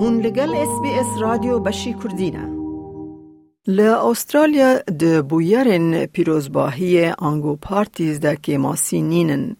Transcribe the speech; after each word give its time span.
هون 0.00 0.20
لگل 0.20 0.54
اس 0.54 0.80
بی 0.82 0.90
اس 0.90 1.06
رادیو 1.20 1.58
بشی 1.58 1.92
کردینه 1.92 2.48
ل 3.66 3.80
استرالیا 3.80 4.78
د 5.00 5.28
بویرن 5.28 6.06
پیروزباهی 6.06 7.08
آنگو 7.08 7.56
پارتیز 7.56 8.20
ده 8.20 8.36
که 8.42 8.58
ماسی 8.58 9.02
نینن 9.02 9.56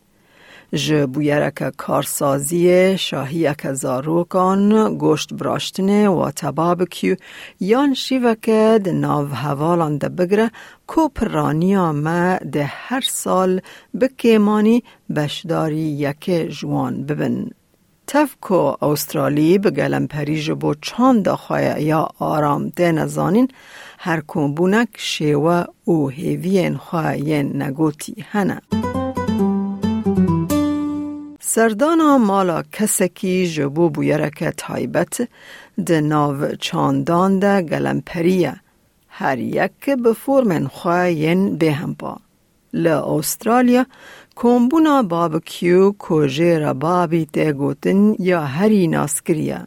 ج 0.75 1.07
بویرک 1.15 1.77
کارسازی 1.77 2.99
شاهی 2.99 3.55
که 3.55 3.73
زاروکان 3.73 4.97
گوشت 4.99 5.35
براشتنه 5.35 6.09
و 6.09 6.31
تبابکیو 6.31 7.17
یان 7.61 7.95
شیوک 7.95 8.51
ده 8.85 8.93
ناو 8.93 9.27
هوالان 9.27 9.99
ده 9.99 10.09
بگره 10.09 10.51
کو 10.87 11.09
پرانیا 11.09 11.93
ما 11.93 12.37
ده 12.37 12.65
هر 12.65 13.01
سال 13.01 13.61
بکیمانی 14.01 14.83
بشداری 15.17 15.77
یک 15.77 16.31
جوان 16.31 17.07
ببن. 17.07 17.58
تفکو 18.11 18.85
استرالی 18.85 19.59
به 19.59 19.71
گلم 19.71 20.07
پریج 20.07 20.51
بو 20.51 20.75
چند 20.75 21.29
خواه 21.29 21.81
یا 21.83 22.09
آرام 22.19 22.69
ده 22.69 22.93
نزانین 22.93 23.49
هر 23.99 24.21
بونک 24.55 24.89
شیوه 24.97 25.65
او 25.85 26.09
هیوین 26.09 26.77
خواه 26.77 27.17
نگوتی 27.17 28.25
هنه. 28.31 28.61
سردانا 31.41 32.19
مالا 32.19 32.63
کسکی 32.73 33.49
جبو 33.49 33.89
بویرک 33.89 34.45
تایبت 34.57 35.29
ده 35.87 36.01
ناو 36.01 36.47
چاندان 36.61 37.39
ده 37.39 37.63
گلم 37.63 38.01
پریه 38.07 38.61
هر 39.09 39.39
یک 39.39 39.91
به 39.91 40.13
فرمن 40.13 40.67
خواه 40.67 41.11
به 41.57 41.73
هم 41.73 41.97
با. 41.99 42.17
ل 42.73 42.87
استرالیا 42.87 43.87
کومبونا 44.35 45.03
بابکیو 45.03 45.93
کوژه 45.93 46.73
بابی 46.73 47.27
تگوتن 47.27 48.15
یا 48.19 48.41
هری 48.41 48.87
ناسکریه. 48.89 49.67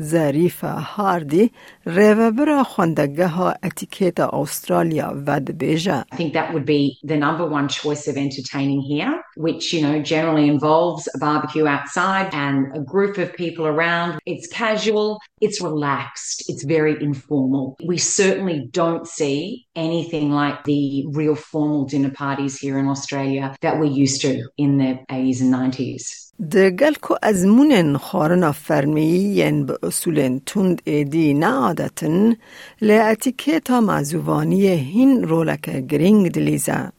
ظریف 0.00 0.64
هاردی 0.64 1.50
ریوبرا 1.86 2.62
خوندگه 2.64 3.26
ها 3.26 3.54
اتیکیت 3.62 4.20
استرالیا 4.20 5.14
ود 5.26 5.58
بیجه. 5.58 6.04
I 6.12 6.16
think 6.16 6.32
that 6.32 6.52
would 6.52 6.66
be 6.66 6.98
the 7.06 7.16
number 7.16 7.46
one 7.58 7.68
choice 7.68 8.08
of 8.08 8.16
entertaining 8.16 8.80
here, 8.80 9.14
which, 9.35 9.73
you 9.73 9.81
know, 9.81 10.01
generally 10.01 10.47
involves 10.47 11.07
a 11.15 11.17
barbecue 11.19 11.67
outside 11.67 12.33
and 12.33 12.75
a 12.75 12.81
group 12.81 13.17
of 13.17 13.33
people 13.33 13.65
around. 13.65 14.19
It's 14.25 14.47
casual, 14.47 15.19
it's 15.39 15.61
relaxed, 15.61 16.43
it's 16.49 16.63
very 16.63 17.01
informal. 17.01 17.77
We 17.85 17.97
certainly 17.97 18.67
don't 18.71 19.07
see 19.07 19.67
anything 19.75 20.31
like 20.31 20.63
the 20.63 21.05
real 21.09 21.35
formal 21.35 21.85
dinner 21.85 22.11
parties 22.11 22.57
here 22.57 22.77
in 22.77 22.87
Australia 22.87 23.55
that 23.61 23.79
we're 23.79 23.85
used 24.03 24.21
to 24.21 24.33
in 24.57 24.77
the 24.77 24.99
80s 25.09 25.41
and 25.41 25.53
90s. 25.53 26.31
دگل 26.51 26.93
کو 27.01 27.15
از 27.21 27.45
مونن 27.45 27.97
خارنا 27.97 28.51
فرمی 28.51 29.01
ین 29.35 29.65
به 29.65 29.77
اصول 29.83 30.39
تند 30.45 30.81
ایدی 30.85 31.33
نه 31.33 31.47
عادتن 31.47 32.35
اتیکیتا 32.81 33.81
معزوانی 33.81 34.67
هین 34.67 35.23
رولک 35.23 35.69
گرینگ 35.69 36.31
دلیزه. 36.31 36.91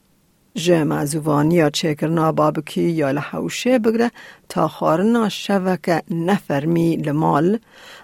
جه 0.54 0.84
معزوانی 0.84 1.54
یا 1.54 1.70
چکرنا 1.70 2.32
بابکی 2.32 2.82
یا 2.82 3.10
لحوشه 3.10 3.78
بگره 3.78 4.10
تا 4.48 4.68
خارنا 4.68 5.28
شوک 5.28 6.02
نفرمی 6.10 6.96
لمال 6.96 7.58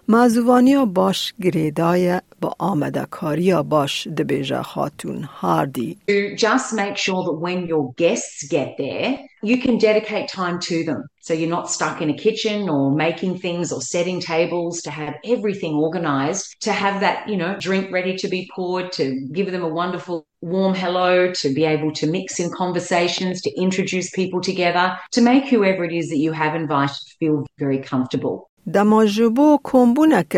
معزوانی 0.09 0.85
باش 0.87 1.35
گریدای 1.43 2.21
با 2.41 2.55
آمده 2.59 3.07
کاری 3.11 3.63
باش 3.63 4.07
دبیجه 4.07 4.63
خاتون 4.63 5.23
هاردی. 5.23 5.99
Just 6.37 6.75
make 6.75 6.97
sure 6.97 7.23
that 7.25 7.39
when 7.41 7.67
your 7.67 7.95
guests 7.97 8.49
get 8.49 8.77
there, 8.79 9.19
you 9.43 9.57
can 9.63 9.79
dedicate 9.79 10.29
time 10.29 10.59
to 10.69 10.85
them. 10.85 11.03
So 11.24 11.34
you're 11.34 11.58
not 11.58 11.70
stuck 11.70 12.02
in 12.02 12.10
a 12.10 12.18
kitchen 12.26 12.70
or 12.70 12.84
making 13.08 13.40
things 13.40 13.72
or 13.72 13.82
setting 13.82 14.20
tables 14.20 14.82
to 14.86 14.92
have 14.92 15.14
everything 15.34 15.74
organized, 15.88 16.46
to 16.62 16.72
have 16.72 16.96
that, 17.02 17.18
you 17.32 17.38
know, 17.42 17.52
drink 17.68 17.86
ready 17.92 18.16
to 18.24 18.28
be 18.28 18.50
poured, 18.56 18.92
to 18.94 19.06
give 19.38 19.52
them 19.52 19.64
a 19.64 19.74
wonderful 19.82 20.26
warm 20.42 20.74
hello, 20.74 21.32
to 21.42 21.48
be 21.54 21.66
able 21.66 21.92
to 22.00 22.06
mix 22.08 22.40
in 22.40 22.50
conversations, 22.64 23.42
to 23.46 23.52
introduce 23.66 24.10
people 24.12 24.42
together, 24.42 24.86
to 25.12 25.22
make 25.22 25.46
whoever 25.48 25.84
it 25.84 25.94
is 26.02 26.10
that 26.10 26.18
you 26.26 26.32
have 26.32 26.56
invited 26.56 27.04
feel 27.20 27.46
very 27.58 27.80
comfortable. 27.80 28.38
دماجبو 28.74 29.58
کمبونک 29.64 30.36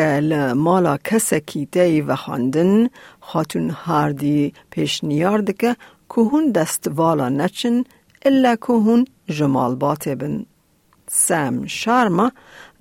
مالا 0.56 0.98
کسکی 0.98 1.66
تی 1.66 2.02
و 2.02 2.16
خاندن 2.16 2.88
خاتون 3.20 3.70
هاردی 3.70 4.54
پیشنیارد 4.70 5.58
که 5.58 5.76
کهون 6.10 6.52
دستوالا 6.52 7.30
نچن 7.30 7.84
الا 8.26 8.56
کهون 8.56 9.06
جمال 9.30 9.76
باته 9.76 10.16
بن. 10.16 10.46
سم 11.11 11.67
شارما 11.67 12.33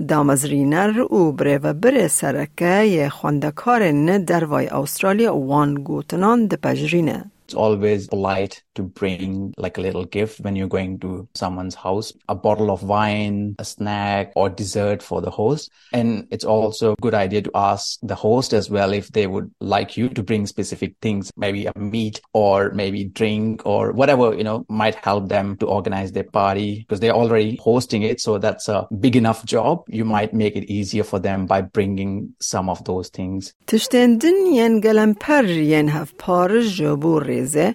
دامزرینر 0.08 1.00
او 1.10 1.32
بره 1.32 1.58
و 1.58 1.74
بره 1.74 2.08
سرکه 2.08 2.84
یه 2.84 3.10
خواندکار 3.10 3.92
نه 3.92 4.20
در 4.20 4.46
وای 4.46 4.68
استرالیا 4.68 5.36
وان 5.36 5.74
گوتنان 5.74 6.46
دپجرینه. 6.46 7.32
It's 7.48 7.56
always 7.56 8.08
polite 8.08 8.65
to 8.75 8.83
bring 8.83 9.55
like 9.57 9.79
a 9.79 9.81
little 9.81 10.05
gift 10.05 10.41
when 10.41 10.57
you're 10.57 10.69
going 10.69 10.99
to 11.01 11.29
someone's 11.35 11.75
house, 11.75 12.13
a 12.29 12.35
bottle 12.35 12.71
of 12.71 12.83
wine, 12.83 13.55
a 13.59 13.65
snack 13.65 14.33
or 14.37 14.49
dessert 14.49 15.03
for 15.03 15.21
the 15.21 15.31
host. 15.31 15.71
And 15.93 16.27
it's 16.31 16.45
also 16.45 16.93
a 16.93 16.97
good 17.01 17.15
idea 17.15 17.43
to 17.43 17.51
ask 17.55 17.99
the 18.03 18.15
host 18.15 18.53
as 18.53 18.71
well 18.71 18.93
if 18.93 19.13
they 19.13 19.27
would 19.27 19.51
like 19.61 19.97
you 19.97 20.09
to 20.11 20.23
bring 20.23 20.47
specific 20.47 20.95
things, 21.03 21.31
maybe 21.37 21.67
a 21.67 21.73
meat 21.79 22.21
or 22.33 22.71
maybe 22.71 23.05
drink 23.05 23.67
or 23.67 23.93
whatever, 23.93 24.35
you 24.35 24.45
know, 24.45 24.65
might 24.69 24.95
help 24.95 25.29
them 25.29 25.57
to 25.59 25.67
organize 25.67 26.13
their 26.13 26.25
party 26.25 26.81
because 26.81 27.01
they're 27.01 27.21
already 27.23 27.57
hosting 27.57 28.03
it. 28.03 28.21
So 28.21 28.39
that's 28.39 28.69
a 28.69 28.87
big 28.99 29.17
enough 29.17 29.45
job. 29.45 29.85
You 29.89 30.05
might 30.05 30.33
make 30.33 30.57
it 30.57 30.71
easier 30.71 31.05
for 31.05 31.19
them 31.19 31.47
by 31.47 31.63
bringing 31.63 32.35
some 32.41 32.69
of 32.69 32.85
those 32.85 33.09
things. 33.09 33.53
ریزه 37.21 37.75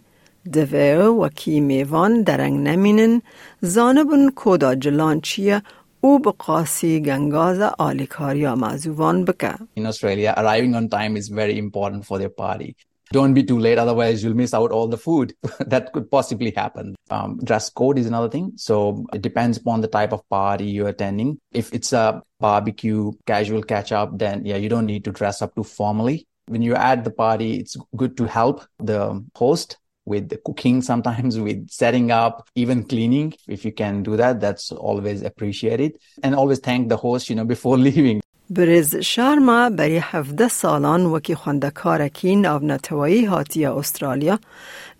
دوه 0.53 1.05
و 1.05 1.29
کی 1.29 1.59
میوان 1.59 2.21
درنگ 2.21 2.59
نمینن 2.67 3.21
زانبون 3.61 4.31
کودا 4.35 4.75
جلان 4.75 5.21
چیه 5.21 5.61
او 6.01 6.19
بقاسی 6.19 7.01
گنگاز 7.01 7.59
آلیکاریا 7.59 8.55
معزوان 8.55 9.25
بکه. 9.25 9.53
In 9.77 9.85
Australia, 9.85 10.33
arriving 10.37 10.75
on 10.75 10.89
time 10.89 11.17
is 11.17 11.29
very 11.29 11.57
important 11.57 12.05
for 12.05 12.19
their 12.19 12.29
party. 12.29 12.75
Don't 13.13 13.33
be 13.33 13.43
too 13.43 13.59
late, 13.59 13.79
otherwise 13.79 14.23
you'll 14.23 14.35
miss 14.35 14.53
out 14.53 14.71
all 14.71 14.87
the 14.87 14.97
food. 14.97 15.33
that 15.73 15.93
could 15.93 16.09
possibly 16.11 16.51
happen. 16.51 16.95
Um, 17.09 17.39
dress 17.43 17.69
code 17.69 17.97
is 17.97 18.07
another 18.07 18.29
thing. 18.29 18.51
So 18.55 19.05
it 19.13 19.21
depends 19.21 19.57
upon 19.57 19.81
the 19.81 19.87
type 19.87 20.11
of 20.11 20.27
party 20.29 20.65
you're 20.65 20.93
attending. 20.95 21.39
If 21.61 21.73
it's 21.73 21.91
a 21.93 22.21
barbecue, 22.39 23.11
casual 23.25 23.63
catch 23.63 23.91
up, 23.91 24.09
then 24.23 24.45
yeah, 24.45 24.57
you 24.57 24.69
don't 24.69 24.87
need 24.93 25.03
to 25.05 25.11
dress 25.11 25.41
up 25.41 25.55
too 25.55 25.63
formally 25.63 26.27
when 26.47 26.61
you're 26.61 26.77
at 26.77 27.03
the 27.03 27.11
party, 27.11 27.59
it's 27.59 27.75
good 27.95 28.17
to 28.17 28.25
help 28.25 28.65
the 28.77 29.23
host 29.35 29.77
with 30.05 30.29
the 30.29 30.37
cooking, 30.37 30.81
sometimes 30.81 31.39
with 31.39 31.69
setting 31.69 32.11
up, 32.11 32.47
even 32.55 32.83
cleaning. 32.83 33.33
If 33.47 33.65
you 33.65 33.71
can 33.71 34.03
do 34.03 34.15
that, 34.17 34.39
that's 34.39 34.71
always 34.71 35.23
appreciated. 35.23 35.97
And 36.23 36.35
always 36.35 36.59
thank 36.59 36.89
the 36.89 36.97
host, 36.97 37.29
you 37.29 37.35
know, 37.35 37.45
before 37.45 37.77
leaving. 37.77 38.21
برز 38.49 38.95
شارما 38.95 39.69
بری 39.69 39.99
17 39.99 40.47
سالان 40.47 41.05
وکی 41.05 41.35
خوندکارکی 41.35 42.35
ناو 42.35 42.59
نتوایی 42.63 43.25
هاتی 43.25 43.65
استرالیا 43.65 44.39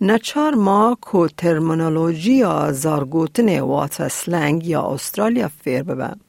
نچار 0.00 0.54
ما 0.54 0.96
کو 1.00 1.28
ترمینولوژی 1.28 2.44
زارگوتن 2.72 3.60
وات 3.60 4.08
سلنگ 4.08 4.66
یا 4.66 4.82
استرالیا 4.82 5.48
فیر 5.48 5.82
ببن. 5.82 6.20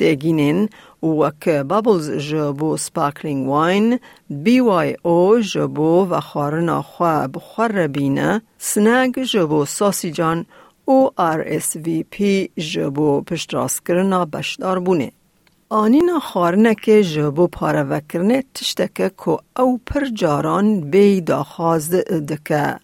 دیگینین 0.00 0.68
وک 1.02 1.48
بابلز 1.48 2.10
جبو 2.10 2.76
سپاکلینگ 2.76 3.46
واین 3.48 3.98
بی 4.44 4.60
وای 4.60 4.96
او 5.02 5.40
جبو 5.40 6.06
و 6.10 6.20
خارنا 6.20 6.82
خوا 6.82 7.26
بخور 7.34 7.86
بینه 7.86 8.42
سنگ 8.58 9.22
جبو 9.22 9.64
ساسی 9.64 10.10
جان 10.10 10.46
او 10.84 11.10
آر 11.16 11.40
اس 11.46 11.76
وی 11.76 12.04
پی 12.10 12.50
جبو 12.56 13.20
پشتراس 13.22 13.80
کرنا 13.80 14.24
بشدار 14.24 14.78
بونه. 14.78 15.12
آنینا 15.68 16.18
خارنه 16.20 16.74
که 16.74 17.02
جبو 17.02 17.46
پاره 17.46 17.82
وکرنه 17.82 18.44
تشتکه 18.54 19.10
که 19.24 19.38
او 19.62 19.80
پر 19.86 20.04
جاران 20.14 20.80
بی 20.80 21.20
داخواز 21.20 21.90
دکه 22.30 22.76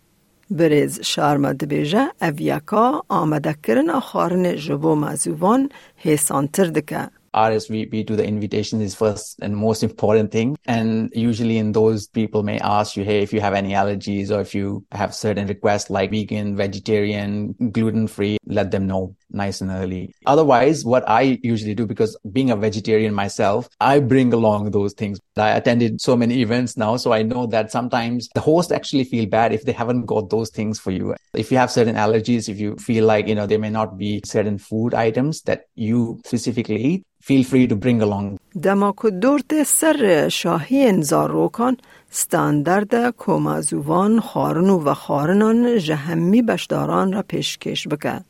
بریز 0.51 1.01
شارما 1.01 1.53
دبیجه 1.53 2.11
اویاکا 2.21 3.03
آمده 3.09 3.55
کرنا 3.63 3.99
خارن 3.99 4.55
جبو 4.55 4.95
مزوان 4.95 5.69
حسانتر 5.95 6.65
دکه. 6.65 7.09
RSVP 7.33 8.05
to 8.07 8.15
the 8.15 8.25
invitation 8.25 8.81
is 8.81 8.93
first 8.93 9.39
and 9.41 9.55
most 9.55 9.83
important 9.83 10.31
thing. 10.31 10.57
And 10.65 11.09
usually 11.15 11.57
in 11.57 11.71
those 11.71 12.07
people 12.07 12.43
may 12.43 12.59
ask 12.59 12.97
you, 12.97 13.03
Hey, 13.03 13.21
if 13.21 13.31
you 13.33 13.39
have 13.39 13.53
any 13.53 13.71
allergies 13.71 14.31
or 14.31 14.41
if 14.41 14.53
you 14.53 14.85
have 14.91 15.15
certain 15.15 15.47
requests 15.47 15.89
like 15.89 16.11
vegan, 16.11 16.57
vegetarian, 16.57 17.55
gluten 17.71 18.07
free, 18.07 18.37
let 18.45 18.71
them 18.71 18.85
know 18.85 19.15
nice 19.35 19.61
and 19.61 19.71
early. 19.71 20.13
Otherwise, 20.25 20.85
what 20.85 21.03
I 21.07 21.39
usually 21.43 21.75
do, 21.75 21.85
because 21.85 22.17
being 22.31 22.51
a 22.51 22.55
vegetarian 22.55 23.13
myself, 23.13 23.69
I 23.79 23.99
bring 23.99 24.33
along 24.33 24.71
those 24.71 24.93
things. 24.93 25.19
I 25.37 25.51
attended 25.51 26.01
so 26.01 26.15
many 26.15 26.41
events 26.41 26.77
now, 26.77 26.97
so 26.97 27.13
I 27.13 27.21
know 27.23 27.45
that 27.47 27.71
sometimes 27.71 28.29
the 28.33 28.41
host 28.41 28.71
actually 28.71 29.05
feel 29.05 29.25
bad 29.25 29.53
if 29.53 29.63
they 29.65 29.71
haven't 29.71 30.05
got 30.05 30.29
those 30.29 30.49
things 30.49 30.79
for 30.79 30.91
you. 30.91 31.15
If 31.33 31.51
you 31.51 31.57
have 31.57 31.71
certain 31.71 31.95
allergies, 31.95 32.49
if 32.49 32.59
you 32.59 32.75
feel 32.77 33.05
like, 33.05 33.27
you 33.27 33.35
know, 33.35 33.47
there 33.47 33.59
may 33.59 33.69
not 33.69 33.97
be 33.97 34.21
certain 34.25 34.57
food 34.57 34.93
items 34.93 35.41
that 35.43 35.59
you 35.75 36.19
specifically 36.25 36.79
eat, 36.83 37.03
feel 37.21 37.43
free 37.43 37.67
to 37.67 37.75
bring 37.75 38.01
along. 38.01 38.37
دما 38.61 38.93
دورت 39.21 39.63
سر 39.63 40.29
شاهی 40.29 41.03
زاروکان 41.03 41.77
ستاندرد 42.09 43.15
کمازوان 43.17 44.19
خارنو 44.19 44.83
و 44.83 44.93
خارنان 44.93 45.77
جهمی 45.77 46.41
بشداران 46.41 47.13
را 47.13 47.21
پیشکش 47.21 47.87
بکه. 47.87 48.21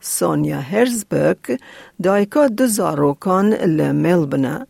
سونیا 0.00 0.60
هرزبرگ 0.60 1.58
دایکا 2.02 2.46
دو 2.46 2.66
زاروکان 2.66 3.54
لملبنه 3.54 4.66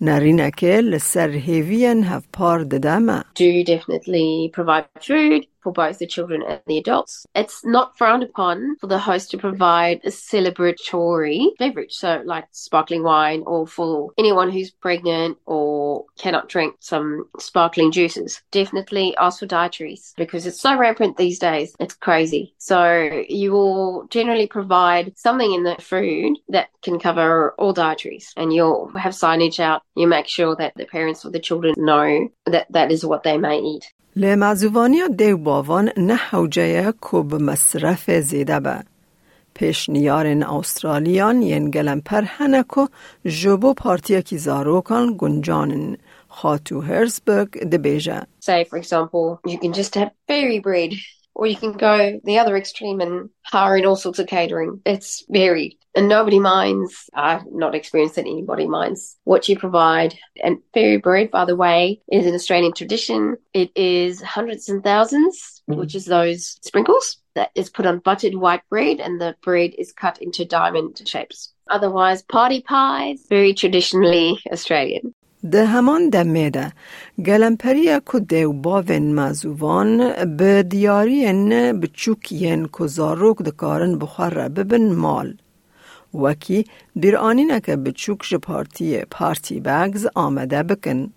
نرینکه 0.00 0.80
لسر 0.80 1.30
هیوین 1.30 2.04
هف 2.04 2.24
پار 2.32 2.62
ددمه. 2.62 3.24
Do 3.34 3.64
definitely 3.64 4.50
provide 4.56 4.84
food, 5.00 5.42
for 5.62 5.72
both 5.72 5.98
the 5.98 6.06
children 6.06 6.42
and 6.42 6.60
the 6.66 6.78
adults. 6.78 7.26
It's 7.34 7.64
not 7.64 7.96
frowned 7.96 8.22
upon 8.22 8.76
for 8.80 8.86
the 8.86 8.98
host 8.98 9.30
to 9.30 9.38
provide 9.38 10.00
a 10.04 10.08
celebratory 10.08 11.46
beverage, 11.58 11.92
so 11.92 12.22
like 12.24 12.46
sparkling 12.52 13.02
wine, 13.02 13.42
or 13.46 13.66
for 13.66 14.10
anyone 14.18 14.50
who's 14.50 14.70
pregnant 14.70 15.38
or 15.46 16.04
cannot 16.18 16.48
drink 16.48 16.76
some 16.80 17.28
sparkling 17.38 17.92
juices. 17.92 18.42
Definitely 18.50 19.16
ask 19.16 19.40
for 19.40 19.46
dietaries 19.46 20.14
because 20.16 20.46
it's 20.46 20.60
so 20.60 20.76
rampant 20.76 21.16
these 21.16 21.38
days. 21.38 21.74
It's 21.78 21.94
crazy. 21.94 22.54
So 22.58 23.22
you 23.28 23.52
will 23.52 24.06
generally 24.10 24.46
provide 24.46 25.16
something 25.16 25.52
in 25.52 25.62
the 25.62 25.76
food 25.80 26.36
that 26.48 26.68
can 26.82 26.98
cover 26.98 27.52
all 27.52 27.72
dietaries, 27.72 28.32
and 28.36 28.52
you'll 28.52 28.90
have 28.96 29.12
signage 29.12 29.60
out. 29.60 29.82
You 29.94 30.06
make 30.06 30.26
sure 30.26 30.56
that 30.56 30.74
the 30.76 30.86
parents 30.86 31.24
or 31.24 31.30
the 31.30 31.38
children 31.38 31.74
know 31.76 32.28
that 32.46 32.66
that 32.70 32.90
is 32.90 33.04
what 33.04 33.22
they 33.22 33.38
may 33.38 33.58
eat. 33.58 33.92
لمعزوانیا 34.16 35.06
دیو 35.06 35.36
باوان 35.36 35.90
نه 35.96 36.14
حوجه 36.14 36.92
کو 36.92 37.22
به 37.22 37.38
مصرف 37.38 38.10
زیده 38.10 38.60
به. 38.60 38.82
پیشنیارن 39.54 40.42
استرالیان 40.42 41.42
ین 41.42 41.70
گلم 41.70 42.00
پر 42.00 42.22
هنکو 42.26 42.86
جبو 43.24 43.74
پارتیا 43.74 44.20
کی 44.20 44.38
زاروکان 44.38 45.14
گنجانن 45.18 45.96
خاتو 46.28 46.80
هرزبرگ 46.80 47.50
دبیجه. 47.50 48.26
Say, 48.40 48.64
for 48.64 48.78
example, 48.78 49.40
you 49.46 49.58
can 49.58 49.72
just 49.72 49.94
have 49.94 50.10
fairy 50.28 50.60
or 51.40 51.46
you 51.46 51.56
can 51.56 51.72
go 51.72 52.20
the 52.22 52.38
other 52.38 52.54
extreme 52.54 53.00
and 53.00 53.30
hire 53.44 53.78
in 53.78 53.86
all 53.86 53.96
sorts 53.96 54.18
of 54.18 54.26
catering. 54.26 54.82
It's 54.84 55.24
varied 55.30 55.78
and 55.96 56.06
nobody 56.06 56.38
minds. 56.38 57.08
I've 57.14 57.46
not 57.50 57.74
experienced 57.74 58.16
that 58.16 58.26
anybody 58.26 58.66
minds 58.66 59.16
what 59.24 59.48
you 59.48 59.58
provide. 59.58 60.14
And 60.44 60.58
fairy 60.74 60.98
bread, 60.98 61.30
by 61.30 61.46
the 61.46 61.56
way, 61.56 62.02
is 62.12 62.26
an 62.26 62.34
Australian 62.34 62.74
tradition. 62.74 63.38
It 63.54 63.72
is 63.74 64.20
hundreds 64.20 64.68
and 64.68 64.84
1000s 64.84 65.14
mm-hmm. 65.14 65.76
which 65.76 65.94
is 65.94 66.04
those 66.04 66.58
sprinkles 66.60 67.16
that 67.34 67.50
is 67.54 67.70
put 67.70 67.86
on 67.86 68.00
buttered 68.00 68.34
white 68.34 68.68
bread 68.68 69.00
and 69.00 69.18
the 69.18 69.34
bread 69.42 69.70
is 69.78 69.92
cut 69.92 70.20
into 70.20 70.44
diamond 70.44 71.00
shapes. 71.08 71.54
Otherwise, 71.70 72.20
party 72.20 72.60
pies, 72.60 73.24
very 73.30 73.54
traditionally 73.54 74.38
Australian. 74.52 75.14
ده 75.42 75.66
همان 75.66 76.08
دمه 76.10 76.72
گلمپری 77.26 78.00
که 78.12 78.20
دیو 78.20 78.52
باوین 78.52 79.14
مزوان 79.14 80.12
به 80.36 80.62
دیارین 80.62 81.80
بچوکین 81.80 82.68
که 82.78 82.86
زاروک 82.86 83.38
دکارن 83.42 83.98
بخور 83.98 84.48
ببن 84.48 84.92
مال. 84.92 85.34
وکی 86.14 86.64
بیر 86.96 87.16
آنینه 87.16 87.60
که 87.60 87.76
بچوک 87.76 88.18
جپارتی 88.28 89.00
پارتی 89.10 89.60
بگز 89.60 90.06
آمده 90.14 90.62
بکن. 90.62 91.10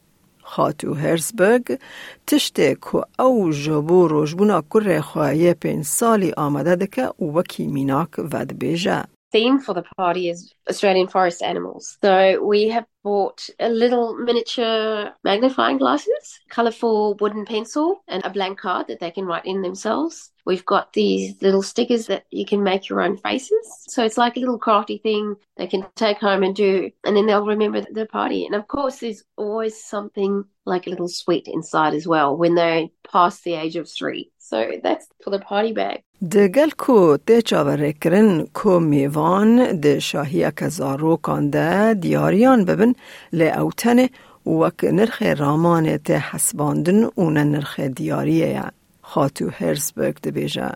خاتو 0.44 0.94
هرسبرگ 0.94 1.80
تشته 2.28 2.76
که 2.76 3.24
او 3.24 3.52
جبو 3.52 4.08
روشبونا 4.08 4.62
کره 4.62 5.02
خواهی 5.02 5.54
پین 5.54 5.84
سالی 5.84 6.32
آمده 6.38 6.76
دکه 6.76 7.24
وکی 7.36 7.68
میناک 7.68 8.20
ود 8.20 8.60
بیجه. 8.60 9.04
Theme 9.34 9.60
for 9.60 9.74
the 9.74 9.84
party 9.98 10.30
is 10.30 10.54
Australian 10.70 11.08
forest 11.08 11.42
animals. 11.42 11.98
So 12.02 12.42
we 12.46 12.70
have 12.70 12.86
bought 13.04 13.50
a 13.60 13.68
little 13.68 14.16
miniature 14.16 15.12
magnifying 15.26 15.80
glasses, 15.80 16.40
colourful 16.50 17.16
wooden 17.20 17.44
pencil, 17.44 18.04
and 18.08 18.24
a 18.24 18.30
blank 18.30 18.60
card 18.60 18.88
that 18.88 19.00
they 19.00 19.12
can 19.12 19.26
write 19.26 19.46
in 19.46 19.62
themselves. 19.62 20.32
We've 20.46 20.66
got 20.66 20.94
these 20.94 21.42
little 21.42 21.64
stickers 21.64 22.08
that 22.08 22.26
you 22.30 22.46
can 22.46 22.64
make 22.64 22.90
your 22.90 23.02
own 23.02 23.18
faces. 23.18 23.66
So 23.88 24.04
it's 24.06 24.18
like 24.18 24.36
a 24.38 24.40
little 24.40 24.60
crafty 24.60 24.98
thing 24.98 25.36
they 25.58 25.68
can 25.68 25.86
take 25.96 26.18
home 26.18 26.44
and 26.44 26.56
do, 26.56 26.92
and 27.04 27.16
then 27.16 27.26
they'll 27.26 27.46
remember 27.46 27.82
the 27.82 28.06
party. 28.06 28.46
And 28.46 28.56
of 28.56 28.68
course, 28.68 29.00
there's 29.00 29.24
always 29.36 29.82
something 29.84 30.44
like 30.66 30.86
a 30.86 30.90
little 30.90 31.08
sweet 31.08 31.48
inside 31.48 31.94
as 31.94 32.08
well 32.08 32.38
when 32.38 32.56
they 32.56 32.92
pass 33.10 33.42
the 33.42 33.54
age 33.54 33.76
of 33.78 33.90
three. 33.90 34.32
So 34.51 34.59
that's 34.83 35.07
for 35.25 35.31
the 35.31 35.43
party 35.51 35.73
bag. 35.73 35.99
دگل 36.33 36.71
کو 36.79 37.17
ته 37.17 37.43
چاوره 37.43 37.93
کرن 37.93 38.47
کو 38.55 38.79
میوان 38.81 39.81
د 39.83 39.99
شاهی 39.99 40.51
کزارو 40.51 41.17
کانده 41.17 41.95
دیاریان 41.95 42.65
ببن 42.65 42.93
لی 43.33 43.49
اوتن 43.51 44.09
وک 44.47 44.85
نرخ 44.85 45.23
رامان 45.23 45.97
ته 45.99 46.19
حسباندن 46.31 47.05
اون 47.05 47.39
نرخ 47.39 47.81
دیاریه 47.81 48.65
خاتو 49.03 49.49
هرسبرگ 49.49 50.21
ده 50.23 50.31
بیجه. 50.31 50.71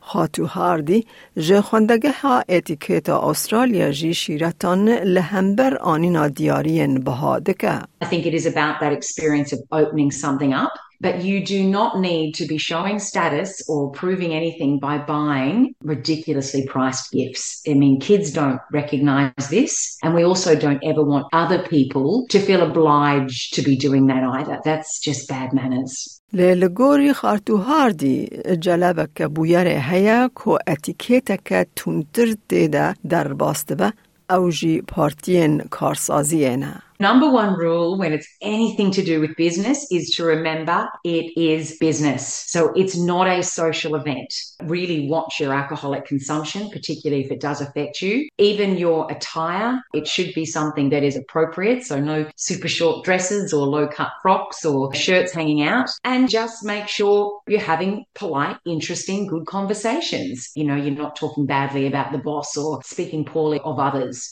خاتو 0.00 0.46
هاردی 0.46 1.06
جه 1.36 1.60
خوندگه 1.60 2.12
ها 2.12 2.42
اتیکیت 2.48 3.08
استرالیا 3.08 3.90
جی 3.90 4.14
شیرتان 4.14 4.88
لهمبر 4.88 5.76
آنینا 5.76 6.28
دیارین 6.28 7.00
بهادکه. 7.00 7.80
I 8.04 8.06
think 8.06 8.26
it 8.26 8.34
is 8.34 8.46
about 8.46 8.80
that 8.80 8.92
experience 8.92 9.52
of 9.52 9.60
opening 9.72 10.10
something 10.10 10.52
up 10.52 10.72
But 11.00 11.22
you 11.22 11.44
do 11.44 11.62
not 11.62 12.00
need 12.00 12.32
to 12.36 12.46
be 12.46 12.58
showing 12.58 12.98
status 12.98 13.62
or 13.68 13.90
proving 13.90 14.32
anything 14.32 14.78
by 14.78 14.96
buying 14.98 15.74
ridiculously 15.82 16.66
priced 16.66 17.12
gifts. 17.12 17.62
I 17.68 17.74
mean, 17.74 18.00
kids 18.00 18.32
don't 18.32 18.60
recognize 18.72 19.48
this. 19.50 19.98
And 20.02 20.14
we 20.14 20.24
also 20.24 20.56
don't 20.56 20.82
ever 20.82 21.04
want 21.04 21.26
other 21.32 21.62
people 21.62 22.26
to 22.30 22.38
feel 22.38 22.62
obliged 22.62 23.54
to 23.54 23.62
be 23.62 23.76
doing 23.76 24.06
that 24.06 24.24
either. 24.24 24.58
That's 24.64 24.98
just 25.00 25.28
bad 25.28 25.52
manners. 25.52 26.20
لگوری 26.32 27.12
خارتو 27.12 27.56
هاردی 27.56 28.28
جلبک 28.60 29.22
بویر 29.22 29.66
هیا 29.66 30.30
کو 30.34 30.58
اتیکیتک 30.66 31.66
تونتر 31.76 32.34
دیده 32.48 32.94
در 33.08 33.32
باسته 33.32 33.92
اوجی 34.30 34.80
پارتین 34.80 35.58
کارسازی 35.58 36.56
نه. 36.56 36.82
Number 37.01 37.31
one 37.31 37.55
rule 37.55 37.97
when 37.97 38.13
it's 38.13 38.27
anything 38.41 38.91
to 38.91 39.01
do 39.01 39.21
with 39.21 39.35
business 39.35 39.87
is 39.91 40.11
to 40.11 40.23
remember 40.23 40.87
it 41.03 41.35
is 41.35 41.75
business. 41.79 42.27
So 42.45 42.71
it's 42.75 42.95
not 42.95 43.25
a 43.25 43.41
social 43.41 43.95
event. 43.95 44.31
Really 44.61 45.09
watch 45.09 45.39
your 45.39 45.51
alcoholic 45.51 46.05
consumption, 46.05 46.69
particularly 46.69 47.23
if 47.23 47.31
it 47.31 47.41
does 47.41 47.59
affect 47.59 48.03
you. 48.03 48.29
Even 48.37 48.77
your 48.77 49.11
attire, 49.11 49.81
it 49.95 50.07
should 50.07 50.31
be 50.35 50.45
something 50.45 50.91
that 50.91 51.01
is 51.01 51.15
appropriate. 51.15 51.83
So 51.85 51.99
no 51.99 52.29
super 52.35 52.67
short 52.67 53.03
dresses 53.03 53.51
or 53.51 53.65
low 53.65 53.87
cut 53.87 54.11
frocks 54.21 54.63
or 54.63 54.93
shirts 54.93 55.31
hanging 55.31 55.63
out. 55.63 55.89
And 56.03 56.29
just 56.29 56.63
make 56.63 56.87
sure 56.87 57.41
you're 57.47 57.61
having 57.61 58.05
polite, 58.13 58.57
interesting, 58.63 59.25
good 59.25 59.47
conversations. 59.47 60.51
You 60.53 60.65
know, 60.65 60.75
you're 60.75 60.93
not 60.93 61.15
talking 61.15 61.47
badly 61.47 61.87
about 61.87 62.11
the 62.11 62.19
boss 62.19 62.55
or 62.55 62.83
speaking 62.83 63.25
poorly 63.25 63.59
of 63.63 63.79
others. 63.79 64.31